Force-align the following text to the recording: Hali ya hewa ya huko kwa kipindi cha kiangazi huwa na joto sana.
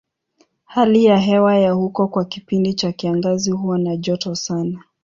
Hali 0.65 1.05
ya 1.05 1.17
hewa 1.17 1.57
ya 1.57 1.71
huko 1.71 2.07
kwa 2.07 2.25
kipindi 2.25 2.73
cha 2.73 2.91
kiangazi 2.91 3.51
huwa 3.51 3.79
na 3.79 3.97
joto 3.97 4.35
sana. 4.35 4.83